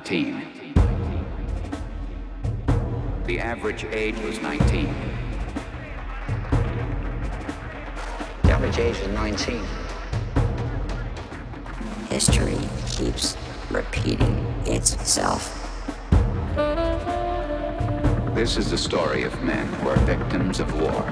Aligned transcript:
19. 0.00 0.42
The 3.26 3.38
average 3.38 3.84
age 3.92 4.18
was 4.20 4.40
19. 4.40 4.94
The 8.42 8.50
average 8.50 8.78
age 8.78 8.98
was 8.98 9.08
19. 9.08 9.62
History 12.08 12.56
keeps 12.86 13.36
repeating 13.70 14.38
itself. 14.64 15.54
This 18.34 18.56
is 18.56 18.70
the 18.70 18.78
story 18.78 19.24
of 19.24 19.42
men 19.42 19.66
who 19.66 19.90
are 19.90 19.98
victims 19.98 20.60
of 20.60 20.80
war. 20.80 21.02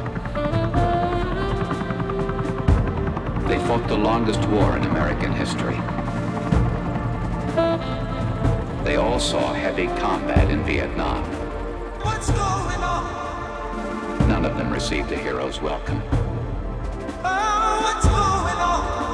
They 3.46 3.58
fought 3.66 3.86
the 3.86 3.98
longest 3.98 4.48
war 4.48 4.78
in 4.78 4.84
American 4.84 5.34
history. 5.34 5.78
They 8.88 8.96
all 8.96 9.20
saw 9.20 9.52
heavy 9.52 9.86
combat 10.00 10.50
in 10.50 10.64
Vietnam. 10.64 11.22
What's 12.00 12.30
going 12.30 12.40
on? 12.40 14.26
None 14.26 14.46
of 14.46 14.56
them 14.56 14.72
received 14.72 15.12
a 15.12 15.16
hero's 15.18 15.60
welcome. 15.60 16.02
Oh, 17.22 17.80
what's 17.84 18.06
going 18.06 18.58
on? 18.64 19.12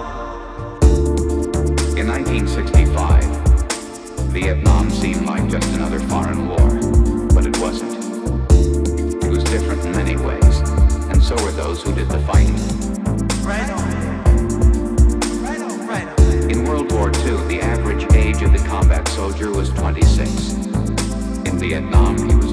In 1.98 2.06
1965, 2.06 3.24
Vietnam 4.30 4.90
seemed 4.90 5.26
like 5.26 5.48
just 5.48 5.74
another 5.74 5.98
foreign 5.98 6.46
war, 6.46 6.78
but 7.34 7.44
it 7.44 7.58
wasn't. 7.58 7.94
It 9.24 9.28
was 9.28 9.42
different 9.42 9.84
in 9.84 9.90
many 9.90 10.14
ways, 10.14 10.60
and 11.10 11.20
so 11.20 11.34
were 11.42 11.50
those 11.50 11.82
who 11.82 11.92
did 11.92 12.08
the 12.08 12.20
fighting. 12.20 12.54
Right 13.42 13.68
on. 13.70 13.90
Right 15.42 15.60
on, 15.60 15.84
right 15.88 16.06
on. 16.06 16.48
In 16.48 16.62
World 16.62 16.92
War 16.92 17.08
II, 17.08 17.42
the 17.48 17.60
soldier 19.14 19.52
was 19.52 19.68
26. 19.70 20.54
In 21.46 21.56
Vietnam, 21.56 22.18
he 22.28 22.34
was 22.34 22.43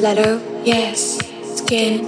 Stiletto, 0.00 0.40
yes. 0.64 1.18
Skin. 1.56 2.06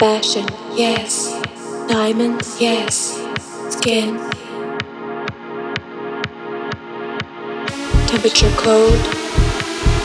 Fashion, 0.00 0.46
yes. 0.74 1.38
Diamonds, 1.86 2.56
yes. 2.58 3.20
Skin. 3.68 4.16
Temperature 8.06 8.50
cold. 8.56 8.98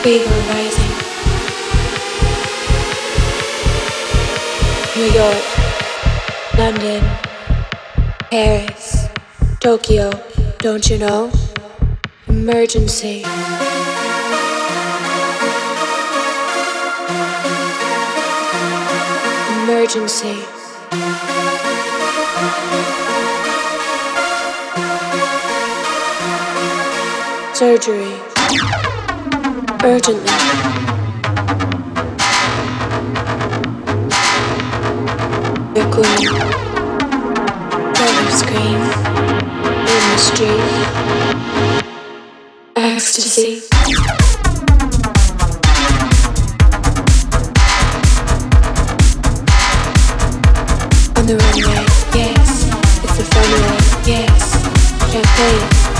Fever 0.02 0.28
rising. 0.52 0.94
New 4.94 5.10
York. 5.20 5.44
London. 6.58 7.02
Paris. 8.30 9.08
Tokyo. 9.60 10.10
Don't 10.58 10.90
you 10.90 10.98
know? 10.98 11.32
Emergency. 12.28 13.24
Emergency. 19.64 20.44
Surgery. 27.54 28.12
Urgently. 29.82 30.36
Your 35.74 35.88
queen. 35.94 36.24
Never 37.94 38.30
scream. 38.30 38.80
In 39.88 40.02
the 40.10 40.18
street 40.18 40.94
ecstasy. 42.76 43.73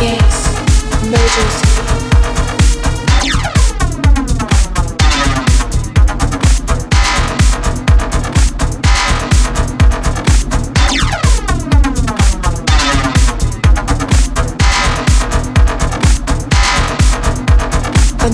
Emergency. 0.03 1.65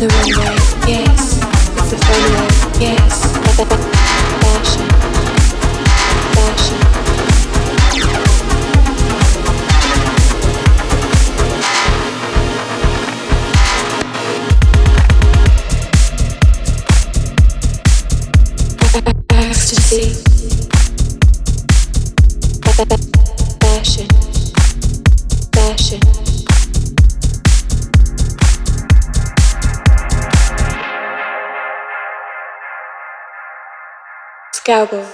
the 0.01 0.09
runway, 0.09 0.57
yes. 0.89 1.37
It's 1.77 1.91
the 1.91 1.97
funway, 1.97 2.81
yes. 2.81 3.10
Scalpel. 34.71 35.05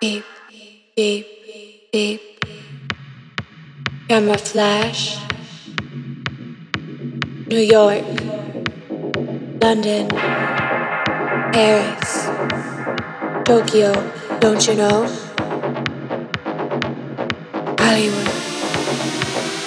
Beep, 0.00 0.24
beep, 0.94 1.26
beep. 1.90 2.20
Camera 4.08 4.38
flash. 4.38 5.18
New 7.48 7.58
York. 7.58 8.04
London. 9.60 10.06
Paris. 11.50 12.28
Tokyo. 13.44 13.90
Don't 14.38 14.64
you 14.68 14.74
know? 14.76 15.08
Hollywood. 17.82 18.28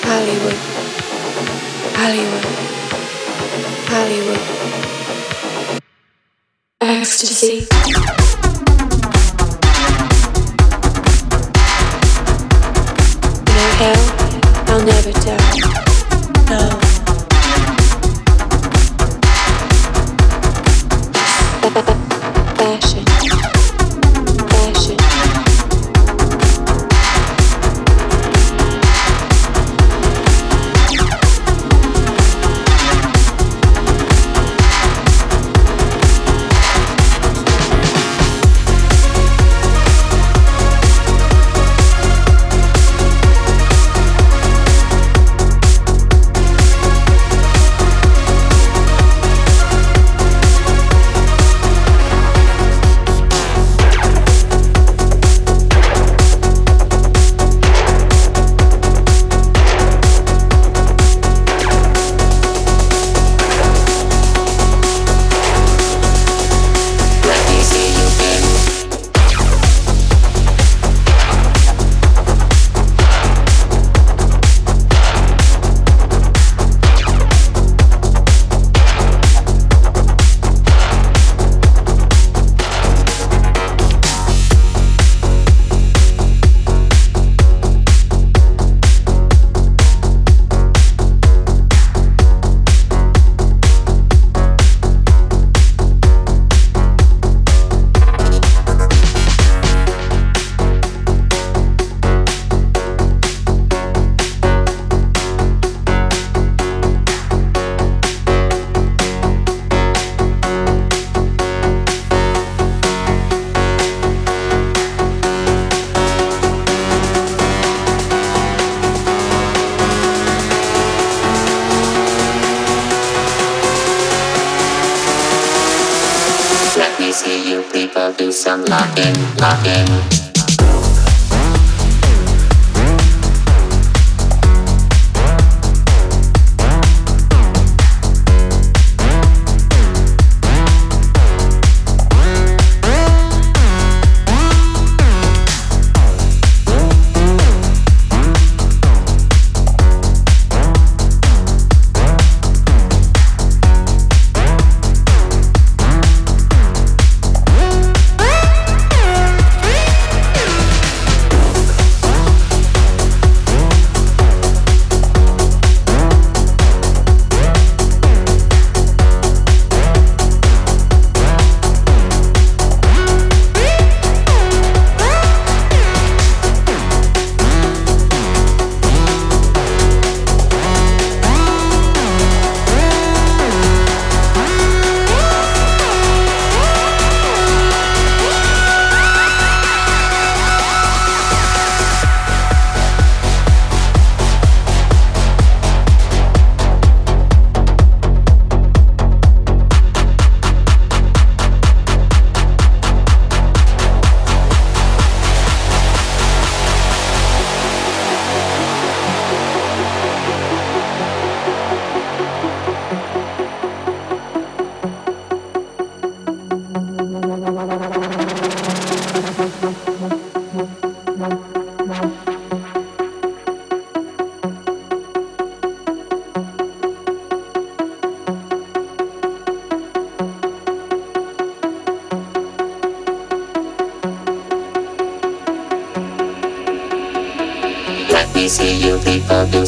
Hollywood. 0.08 0.60
Hollywood. 2.00 2.46
Hollywood. 3.92 4.44
Ecstasy. 6.80 7.68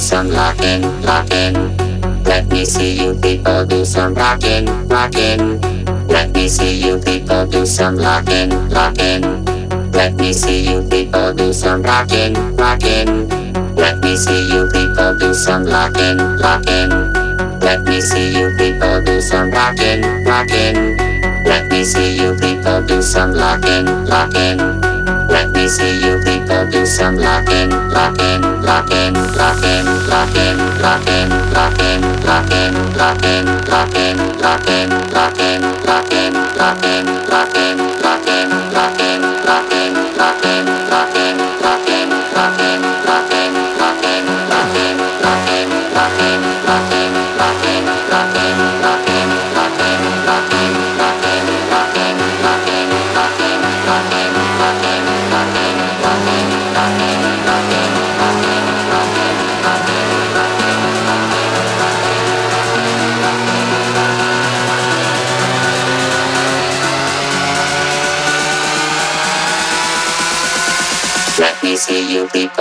Some 0.07 0.30
locking, 0.30 0.81
locking. 1.02 1.53
Let 2.23 2.48
me 2.48 2.65
see 2.65 2.95
you 2.95 3.14
people 3.15 3.65
do 3.65 3.84
some 3.84 4.14
rocking, 4.14 4.65
rocking. 4.88 5.60
Let 6.07 6.31
me 6.31 6.48
see 6.48 6.80
you 6.81 6.98
people 6.99 7.45
do 7.45 7.65
some 7.65 7.98
locking, 7.98 8.49
locking. 8.69 9.45
Let 9.91 10.15
me 10.15 10.34
see 10.34 10.61
you 10.61 10.81
people 10.89 11.34
do 11.34 11.52
some 11.52 11.84
rocking, 11.84 12.34
rocking. 12.56 13.27
Let 13.76 13.99
me 13.99 14.15
see 14.15 14.48
you 14.48 14.69
people 14.72 15.18
do 15.19 15.34
some 15.34 15.65
locking, 15.65 16.18
locking. 16.38 16.89
Let 17.60 17.84
me 17.84 17.99
see 18.02 18.31
you 18.34 18.56
people 18.57 19.03
do 19.03 19.22
some 19.22 19.52
rocking, 19.52 20.02
rocking. 20.23 20.98
Let 21.44 21.69
me 21.69 21.84
see 21.84 22.15
you 22.15 22.34
people 22.35 22.81
do 22.88 23.02
some 23.02 23.34
locking, 23.34 23.85
locking. 24.06 24.97
Let 25.38 25.51
me 25.51 25.68
see 25.68 25.99
you 25.99 26.18
people 26.26 26.65
do 26.65 26.84
some 26.84 27.15
locking, 27.15 27.69
locking, 27.69 28.41
locking, 28.41 29.14
locking, 29.38 29.85
locking, 30.09 30.57
locking, 30.81 31.30
locking, 31.30 31.30
locking, 31.53 32.01
locking, 32.26 32.73
locking, 32.97 33.45
locking, 33.61 34.18
locking, 34.41 34.89
locking, 35.14 35.61
locking, 35.85 36.34
locking, 36.57 37.05
locking, 37.30 37.97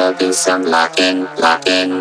people 0.06 0.28
do 0.28 0.32
some 0.32 0.62
locking, 0.64 1.24
locking. 1.40 1.95